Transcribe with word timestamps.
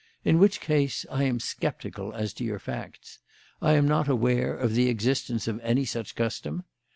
In 0.25 0.39
which 0.39 0.59
case 0.61 1.05
I 1.11 1.25
am 1.25 1.39
sceptical 1.39 2.11
as 2.13 2.33
to 2.33 2.43
your 2.43 2.57
facts. 2.57 3.19
I 3.61 3.73
am 3.73 3.87
not 3.87 4.07
aware 4.07 4.57
of 4.57 4.73
the 4.73 4.89
existence 4.89 5.47
of 5.47 5.59
any 5.59 5.85
such 5.85 6.15
custom. 6.15 6.63